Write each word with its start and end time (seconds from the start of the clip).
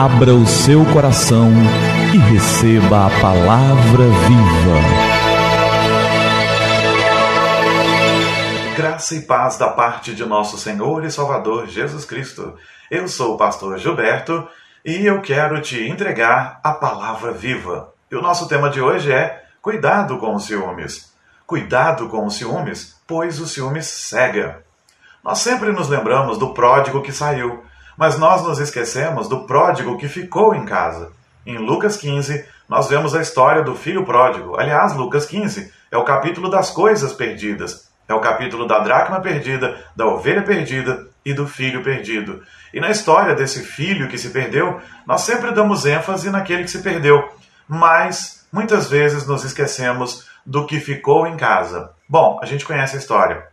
Abra 0.00 0.32
o 0.32 0.46
seu 0.46 0.84
coração 0.92 1.50
e 2.14 2.18
receba 2.18 3.06
a 3.06 3.20
palavra 3.20 4.04
viva. 4.04 4.78
Graça 8.76 9.16
e 9.16 9.22
paz 9.22 9.58
da 9.58 9.70
parte 9.70 10.14
de 10.14 10.24
nosso 10.24 10.56
Senhor 10.56 11.04
e 11.04 11.10
Salvador 11.10 11.66
Jesus 11.66 12.04
Cristo. 12.04 12.54
Eu 12.88 13.08
sou 13.08 13.34
o 13.34 13.36
pastor 13.36 13.76
Gilberto 13.76 14.46
e 14.84 15.04
eu 15.04 15.20
quero 15.20 15.60
te 15.60 15.88
entregar 15.88 16.60
a 16.62 16.70
palavra 16.74 17.32
viva. 17.32 17.92
E 18.08 18.14
o 18.14 18.22
nosso 18.22 18.46
tema 18.46 18.70
de 18.70 18.80
hoje 18.80 19.10
é 19.10 19.46
Cuidado 19.60 20.16
com 20.18 20.32
os 20.32 20.44
ciúmes. 20.44 21.12
Cuidado 21.44 22.08
com 22.08 22.24
os 22.24 22.36
ciúmes, 22.36 22.96
pois 23.04 23.40
o 23.40 23.48
ciúmes 23.48 23.86
cega. 23.86 24.62
Nós 25.24 25.40
sempre 25.40 25.72
nos 25.72 25.88
lembramos 25.88 26.38
do 26.38 26.54
pródigo 26.54 27.02
que 27.02 27.10
saiu, 27.10 27.64
mas 27.98 28.16
nós 28.16 28.44
nos 28.44 28.60
esquecemos 28.60 29.28
do 29.28 29.40
pródigo 29.44 29.98
que 29.98 30.06
ficou 30.06 30.54
em 30.54 30.64
casa. 30.64 31.10
Em 31.44 31.58
Lucas 31.58 31.96
15, 31.96 32.46
nós 32.68 32.88
vemos 32.88 33.12
a 33.12 33.20
história 33.20 33.60
do 33.60 33.74
filho 33.74 34.04
pródigo. 34.04 34.56
Aliás, 34.56 34.94
Lucas 34.94 35.26
15 35.26 35.72
é 35.90 35.98
o 35.98 36.04
capítulo 36.04 36.48
das 36.48 36.70
coisas 36.70 37.12
perdidas. 37.12 37.88
É 38.08 38.14
o 38.14 38.20
capítulo 38.20 38.68
da 38.68 38.78
dracma 38.78 39.20
perdida, 39.20 39.84
da 39.96 40.06
ovelha 40.06 40.42
perdida 40.42 41.08
e 41.24 41.34
do 41.34 41.48
filho 41.48 41.82
perdido. 41.82 42.40
E 42.72 42.78
na 42.80 42.88
história 42.88 43.34
desse 43.34 43.64
filho 43.64 44.08
que 44.08 44.16
se 44.16 44.30
perdeu, 44.30 44.80
nós 45.04 45.22
sempre 45.22 45.50
damos 45.50 45.84
ênfase 45.84 46.30
naquele 46.30 46.62
que 46.62 46.70
se 46.70 46.82
perdeu, 46.82 47.28
mas 47.66 48.46
muitas 48.52 48.88
vezes 48.88 49.26
nos 49.26 49.42
esquecemos 49.44 50.28
do 50.46 50.66
que 50.66 50.78
ficou 50.78 51.26
em 51.26 51.36
casa. 51.36 51.90
Bom, 52.08 52.38
a 52.40 52.46
gente 52.46 52.64
conhece 52.64 52.94
a 52.94 52.98
história. 52.98 53.44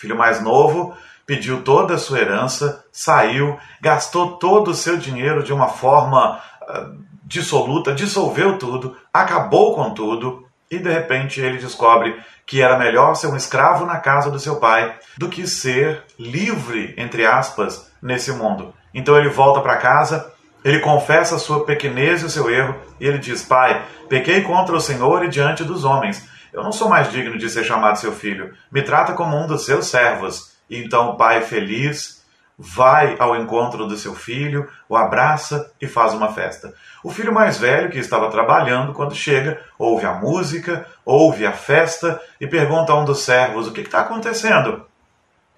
Filho 0.00 0.16
mais 0.16 0.42
novo 0.42 0.96
pediu 1.26 1.62
toda 1.62 1.92
a 1.92 1.98
sua 1.98 2.20
herança, 2.20 2.82
saiu, 2.90 3.58
gastou 3.82 4.38
todo 4.38 4.70
o 4.70 4.74
seu 4.74 4.96
dinheiro 4.96 5.42
de 5.42 5.52
uma 5.52 5.68
forma 5.68 6.40
uh, 6.62 7.04
dissoluta, 7.22 7.94
dissolveu 7.94 8.58
tudo, 8.58 8.96
acabou 9.12 9.74
com 9.74 9.90
tudo 9.90 10.46
e 10.70 10.78
de 10.78 10.90
repente 10.90 11.38
ele 11.38 11.58
descobre 11.58 12.18
que 12.46 12.62
era 12.62 12.78
melhor 12.78 13.14
ser 13.14 13.26
um 13.26 13.36
escravo 13.36 13.84
na 13.84 13.98
casa 13.98 14.30
do 14.30 14.40
seu 14.40 14.56
pai 14.56 14.96
do 15.18 15.28
que 15.28 15.46
ser 15.46 16.02
livre, 16.18 16.94
entre 16.96 17.26
aspas, 17.26 17.92
nesse 18.00 18.32
mundo. 18.32 18.72
Então 18.94 19.18
ele 19.18 19.28
volta 19.28 19.60
para 19.60 19.76
casa, 19.76 20.32
ele 20.64 20.80
confessa 20.80 21.34
a 21.34 21.38
sua 21.38 21.66
pequenez 21.66 22.22
e 22.22 22.24
o 22.24 22.30
seu 22.30 22.50
erro 22.50 22.74
e 22.98 23.06
ele 23.06 23.18
diz: 23.18 23.42
Pai, 23.42 23.84
pequei 24.08 24.40
contra 24.40 24.74
o 24.74 24.80
Senhor 24.80 25.22
e 25.26 25.28
diante 25.28 25.62
dos 25.62 25.84
homens. 25.84 26.26
Eu 26.52 26.62
não 26.62 26.72
sou 26.72 26.88
mais 26.88 27.10
digno 27.10 27.38
de 27.38 27.48
ser 27.48 27.64
chamado 27.64 27.98
seu 27.98 28.12
filho. 28.12 28.54
Me 28.70 28.82
trata 28.82 29.12
como 29.12 29.36
um 29.36 29.46
dos 29.46 29.64
seus 29.64 29.86
servos. 29.86 30.56
E 30.68 30.78
então 30.82 31.10
o 31.10 31.16
pai 31.16 31.42
feliz 31.42 32.20
vai 32.62 33.16
ao 33.18 33.34
encontro 33.34 33.86
do 33.86 33.96
seu 33.96 34.14
filho, 34.14 34.68
o 34.86 34.94
abraça 34.94 35.72
e 35.80 35.86
faz 35.86 36.12
uma 36.12 36.30
festa. 36.30 36.74
O 37.02 37.10
filho 37.10 37.32
mais 37.32 37.56
velho, 37.56 37.90
que 37.90 37.98
estava 37.98 38.30
trabalhando, 38.30 38.92
quando 38.92 39.14
chega, 39.14 39.58
ouve 39.78 40.04
a 40.04 40.12
música, 40.12 40.86
ouve 41.02 41.46
a 41.46 41.52
festa 41.52 42.20
e 42.38 42.46
pergunta 42.46 42.92
a 42.92 43.00
um 43.00 43.04
dos 43.06 43.22
servos 43.22 43.66
o 43.66 43.72
que 43.72 43.80
está 43.80 44.00
acontecendo. 44.00 44.84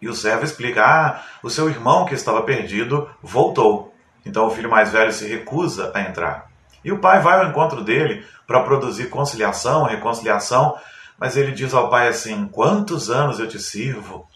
E 0.01 0.09
o 0.09 0.15
servo 0.15 0.45
explica: 0.45 0.85
Ah, 0.85 1.23
o 1.43 1.51
seu 1.51 1.69
irmão 1.69 2.05
que 2.05 2.15
estava 2.15 2.43
perdido 2.43 3.11
voltou. 3.21 3.93
Então 4.25 4.47
o 4.47 4.51
filho 4.51 4.71
mais 4.71 4.93
velho 4.93 5.13
se 5.13 5.27
recusa 5.27 5.91
a 5.93 6.01
entrar. 6.03 6.52
E 6.85 6.91
o 6.91 6.99
pai 6.99 7.21
vai 7.21 7.39
ao 7.39 7.49
encontro 7.49 7.83
dele 7.83 8.25
para 8.47 8.63
produzir 8.63 9.09
conciliação, 9.09 9.85
reconciliação, 9.85 10.77
mas 11.19 11.37
ele 11.37 11.53
diz 11.53 11.73
ao 11.75 11.89
pai 11.89 12.09
assim: 12.09 12.47
Quantos 12.49 13.11
anos 13.11 13.39
eu 13.39 13.49
te 13.49 13.59
sirvo? 13.59 14.29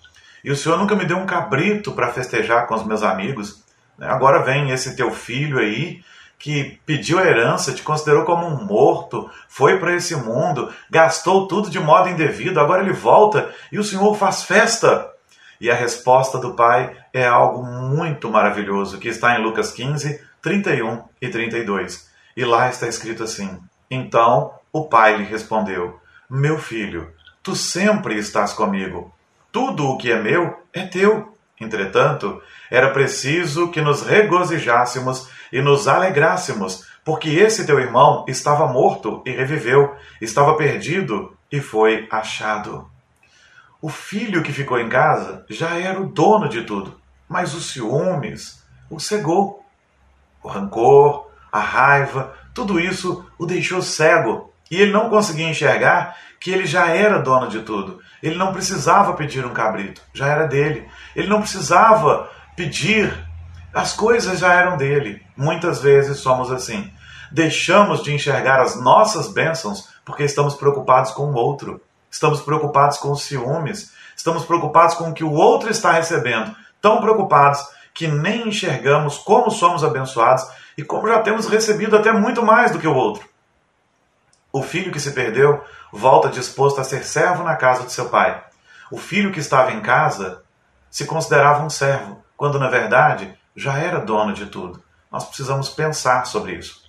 E 0.45 0.51
o 0.51 0.57
Senhor 0.57 0.79
nunca 0.79 0.95
me 0.95 1.05
deu 1.05 1.17
um 1.17 1.27
cabrito 1.27 1.93
para 1.93 2.13
festejar 2.13 2.67
com 2.67 2.75
os 2.75 2.85
meus 2.85 3.03
amigos. 3.03 3.65
Né? 3.99 4.07
Agora 4.09 4.43
vem 4.43 4.71
esse 4.71 4.95
teu 4.95 5.11
filho 5.11 5.59
aí 5.59 6.03
que 6.39 6.79
pediu 6.85 7.19
a 7.19 7.25
herança, 7.25 7.73
te 7.73 7.83
considerou 7.83 8.25
como 8.25 8.47
um 8.47 8.65
morto, 8.65 9.31
foi 9.49 9.79
para 9.79 9.95
esse 9.95 10.15
mundo, 10.15 10.73
gastou 10.91 11.49
tudo 11.49 11.71
de 11.71 11.81
modo 11.81 12.11
indevido, 12.11 12.61
agora 12.61 12.83
ele 12.83 12.93
volta 12.93 13.51
e 13.73 13.79
o 13.79 13.85
Senhor 13.85 14.15
faz 14.15 14.45
festa. 14.45 15.11
E 15.59 15.71
a 15.71 15.75
resposta 15.75 16.39
do 16.39 16.53
pai 16.53 16.95
é 17.13 17.27
algo 17.27 17.65
muito 17.65 18.31
maravilhoso, 18.31 18.99
que 18.99 19.09
está 19.09 19.39
em 19.39 19.43
Lucas 19.43 19.73
15, 19.73 20.21
31 20.43 21.03
e 21.21 21.29
32. 21.29 22.11
E 22.37 22.45
lá 22.45 22.69
está 22.69 22.87
escrito 22.87 23.23
assim: 23.23 23.59
Então 23.91 24.53
o 24.73 24.89
pai 24.89 25.17
lhe 25.17 25.25
respondeu: 25.25 25.99
Meu 26.29 26.59
filho, 26.59 27.13
tu 27.43 27.57
sempre 27.57 28.19
estás 28.19 28.53
comigo 28.53 29.13
tudo 29.57 29.89
o 29.89 29.97
que 29.97 30.13
é 30.13 30.21
meu 30.21 30.63
é 30.71 30.85
teu. 30.85 31.35
Entretanto, 31.59 32.43
era 32.71 32.91
preciso 32.91 33.71
que 33.71 33.81
nos 33.81 34.03
regozijássemos 34.03 35.31
e 35.51 35.63
nos 35.63 35.89
alegrássemos, 35.89 36.87
porque 37.03 37.31
esse 37.31 37.65
teu 37.65 37.81
irmão 37.81 38.27
estava 38.29 38.67
morto 38.67 39.23
e 39.25 39.31
reviveu, 39.31 39.97
estava 40.21 40.55
perdido 40.59 41.35
e 41.51 41.59
foi 41.59 42.07
achado. 42.11 42.87
O 43.81 43.89
filho 43.89 44.43
que 44.43 44.53
ficou 44.53 44.79
em 44.79 44.91
casa 44.91 45.47
já 45.49 45.79
era 45.79 45.99
o 45.99 46.07
dono 46.11 46.51
de 46.51 46.65
tudo, 46.65 47.01
mas 47.27 47.55
os 47.55 47.71
ciúmes 47.71 48.63
o 48.91 49.01
cegou. 49.01 49.65
O 50.43 50.49
rancor, 50.49 51.26
a 51.51 51.61
raiva, 51.61 52.35
tudo 52.55 52.81
isso 52.81 53.25
o 53.39 53.47
deixou 53.47 53.83
cego 53.83 54.53
e 54.71 54.81
ele 54.81 54.93
não 54.93 55.09
conseguia 55.09 55.49
enxergar 55.49 56.17
que 56.41 56.51
ele 56.51 56.67
já 56.67 56.89
era 56.89 57.19
dono 57.19 57.49
de 57.49 57.61
tudo. 57.61 58.01
Ele 58.23 58.37
não 58.37 58.53
precisava 58.53 59.13
pedir 59.15 59.45
um 59.45 59.53
cabrito, 59.53 60.03
já 60.13 60.27
era 60.27 60.47
dele. 60.47 60.89
Ele 61.15 61.29
não 61.29 61.41
precisava 61.41 62.29
pedir, 62.57 63.13
as 63.73 63.93
coisas 63.93 64.39
já 64.39 64.53
eram 64.55 64.77
dele. 64.77 65.23
Muitas 65.37 65.81
vezes 65.81 66.19
somos 66.19 66.51
assim. 66.51 66.91
Deixamos 67.31 68.03
de 68.03 68.13
enxergar 68.13 68.61
as 68.61 68.81
nossas 68.81 69.29
bênçãos 69.29 69.89
porque 70.05 70.25
estamos 70.25 70.55
preocupados 70.55 71.11
com 71.11 71.31
o 71.31 71.35
outro. 71.35 71.81
Estamos 72.11 72.41
preocupados 72.41 72.99
com 72.99 73.11
os 73.11 73.23
ciúmes. 73.23 73.93
Estamos 74.17 74.45
preocupados 74.45 74.95
com 74.95 75.11
o 75.11 75.13
que 75.13 75.25
o 75.25 75.33
outro 75.33 75.71
está 75.71 75.93
recebendo. 75.93 76.55
Tão 76.81 77.01
preocupados 77.01 77.61
que 77.93 78.07
nem 78.07 78.49
enxergamos 78.49 79.19
como 79.19 79.51
somos 79.51 79.83
abençoados 79.83 80.45
e 80.77 80.85
como 80.85 81.09
já 81.09 81.21
temos 81.21 81.47
recebido 81.47 81.97
até 81.97 82.13
muito 82.13 82.43
mais 82.43 82.71
do 82.71 82.79
que 82.79 82.87
o 82.87 82.95
outro. 82.95 83.29
O 84.53 84.63
filho 84.63 84.93
que 84.93 85.01
se 85.01 85.13
perdeu 85.13 85.63
volta 85.93 86.29
disposto 86.29 86.81
a 86.81 86.85
ser 86.85 87.05
servo 87.05 87.43
na 87.43 87.57
casa 87.57 87.85
de 87.85 87.93
seu 87.93 88.09
pai. 88.09 88.43
O 88.91 88.99
filho 88.99 89.33
que 89.33 89.41
estava 89.41 89.73
em 89.73 89.81
casa 89.81 90.43
se 90.91 91.05
considerava 91.05 91.65
um 91.65 91.71
servo, 91.71 92.25
quando 92.37 92.59
na 92.59 92.69
verdade 92.69 93.37
já 93.55 93.79
era 93.79 94.01
dono 94.01 94.33
de 94.33 94.47
tudo. 94.47 94.83
Nós 95.11 95.25
precisamos 95.25 95.69
pensar 95.69 96.27
sobre 96.27 96.55
isso. 96.55 96.83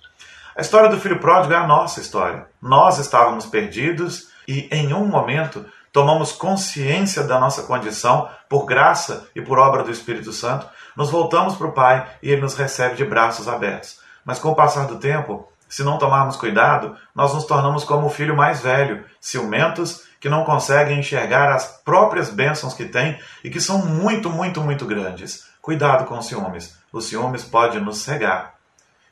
A 0.56 0.60
história 0.60 0.88
do 0.88 1.00
filho 1.00 1.20
pródigo 1.20 1.54
é 1.54 1.56
a 1.56 1.66
nossa 1.66 2.00
história. 2.00 2.46
Nós 2.60 2.98
estávamos 2.98 3.46
perdidos 3.46 4.28
e, 4.46 4.68
em 4.72 4.92
um 4.92 5.06
momento, 5.06 5.64
tomamos 5.92 6.32
consciência 6.32 7.22
da 7.22 7.38
nossa 7.38 7.62
condição 7.62 8.28
por 8.48 8.64
graça 8.64 9.28
e 9.34 9.40
por 9.40 9.58
obra 9.58 9.82
do 9.82 9.90
Espírito 9.90 10.32
Santo, 10.32 10.66
nos 10.96 11.10
voltamos 11.10 11.56
para 11.56 11.66
o 11.66 11.72
Pai 11.72 12.06
e 12.22 12.30
Ele 12.30 12.40
nos 12.40 12.54
recebe 12.54 12.96
de 12.96 13.04
braços 13.04 13.48
abertos. 13.48 14.00
Mas 14.24 14.38
com 14.38 14.50
o 14.50 14.54
passar 14.54 14.86
do 14.86 14.98
tempo, 14.98 15.48
se 15.68 15.82
não 15.82 15.98
tomarmos 15.98 16.36
cuidado, 16.36 16.96
nós 17.14 17.34
nos 17.34 17.44
tornamos 17.44 17.84
como 17.84 18.06
o 18.06 18.10
filho 18.10 18.36
mais 18.36 18.60
velho, 18.60 19.04
ciumentos, 19.20 20.06
que 20.18 20.28
não 20.28 20.44
conseguem 20.44 20.98
enxergar 20.98 21.52
as 21.52 21.80
próprias 21.84 22.30
bênçãos 22.30 22.74
que 22.74 22.86
têm 22.86 23.18
e 23.44 23.50
que 23.50 23.60
são 23.60 23.84
muito, 23.84 24.30
muito, 24.30 24.60
muito 24.60 24.86
grandes. 24.86 25.46
Cuidado 25.60 26.06
com 26.06 26.18
os 26.18 26.26
ciúmes. 26.26 26.76
Os 26.92 27.06
ciúmes 27.06 27.44
podem 27.44 27.80
nos 27.80 27.98
cegar. 27.98 28.54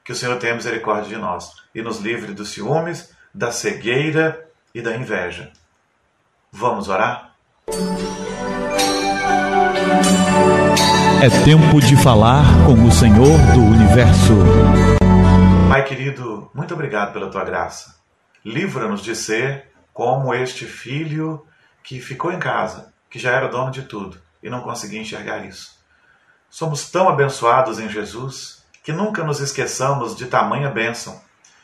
Que 0.05 0.13
o 0.13 0.15
Senhor 0.15 0.39
tenha 0.39 0.55
misericórdia 0.55 1.09
de 1.09 1.17
nós 1.17 1.51
e 1.75 1.83
nos 1.83 1.99
livre 1.99 2.33
dos 2.33 2.51
ciúmes, 2.51 3.15
da 3.35 3.53
cegueira 3.53 4.49
e 4.75 4.81
da 4.81 4.97
inveja. 4.97 5.53
Vamos 6.59 6.89
orar? 6.89 7.35
É 11.23 11.29
tempo 11.45 11.79
de 11.83 11.95
falar 12.03 12.47
com 12.65 12.83
o 12.83 12.91
Senhor 12.91 13.39
do 13.53 13.61
universo. 13.61 14.33
Pai 15.69 15.85
querido, 15.85 16.51
muito 16.55 16.73
obrigado 16.73 17.13
pela 17.13 17.31
tua 17.31 17.45
graça. 17.45 17.97
Livra-nos 18.43 19.03
de 19.03 19.15
ser 19.15 19.71
como 19.93 20.33
este 20.33 20.65
filho 20.65 21.47
que 21.83 22.01
ficou 22.01 22.33
em 22.33 22.39
casa, 22.39 22.91
que 23.11 23.19
já 23.19 23.33
era 23.33 23.49
dono 23.49 23.71
de 23.71 23.83
tudo 23.83 24.19
e 24.43 24.49
não 24.49 24.63
conseguia 24.63 25.03
enxergar 25.03 25.45
isso. 25.45 25.77
Somos 26.49 26.91
tão 26.91 27.07
abençoados 27.07 27.79
em 27.79 27.91
Jesus 27.91 28.65
que 28.83 28.95
nunca 28.95 29.23
nos 29.23 29.41
esqueçamos 29.41 30.17
de 30.17 30.25
tamanha 30.25 30.71
bênção, 30.71 31.21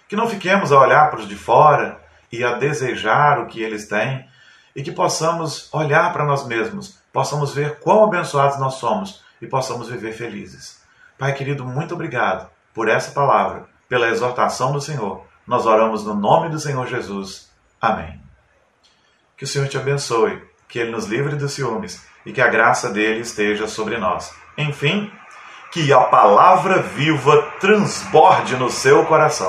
que 0.06 0.16
não 0.16 0.28
fiquemos 0.28 0.70
a 0.70 0.78
olhar 0.78 1.08
para 1.08 1.20
os 1.20 1.28
de 1.28 1.36
fora 1.36 1.98
e 2.30 2.44
a 2.44 2.52
desejar 2.52 3.38
o 3.38 3.46
que 3.46 3.62
eles 3.62 3.88
têm 3.88 4.30
e 4.74 4.82
que 4.82 4.92
possamos 4.92 5.68
olhar 5.72 6.12
para 6.12 6.24
nós 6.24 6.46
mesmos, 6.46 6.98
possamos 7.12 7.54
ver 7.54 7.78
quão 7.78 8.04
abençoados 8.04 8.58
nós 8.58 8.74
somos 8.74 9.22
e 9.40 9.46
possamos 9.46 9.88
viver 9.88 10.12
felizes. 10.12 10.80
Pai 11.18 11.34
querido, 11.34 11.64
muito 11.64 11.94
obrigado 11.94 12.48
por 12.74 12.88
essa 12.88 13.12
palavra 13.12 13.66
pela 13.88 14.08
exortação 14.08 14.72
do 14.72 14.80
Senhor. 14.80 15.24
Nós 15.46 15.66
oramos 15.66 16.04
no 16.04 16.14
nome 16.14 16.48
do 16.48 16.58
Senhor 16.58 16.86
Jesus. 16.86 17.50
Amém. 17.80 18.20
Que 19.36 19.44
o 19.44 19.46
Senhor 19.46 19.68
te 19.68 19.76
abençoe, 19.76 20.42
que 20.68 20.78
Ele 20.78 20.90
nos 20.90 21.06
livre 21.06 21.36
dos 21.36 21.52
ciúmes 21.52 22.02
e 22.24 22.32
que 22.32 22.40
a 22.40 22.48
graça 22.48 22.90
dele 22.90 23.20
esteja 23.20 23.66
sobre 23.66 23.98
nós. 23.98 24.32
Enfim, 24.56 25.10
que 25.72 25.92
a 25.92 26.00
palavra 26.00 26.80
viva 26.80 27.50
transborde 27.58 28.56
no 28.56 28.70
seu 28.70 29.04
coração. 29.06 29.48